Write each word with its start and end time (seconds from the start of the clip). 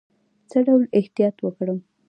څه 0.49 0.57
ډول 0.67 0.81
احتیاط 0.99 1.35
وکړم؟ 1.41 1.79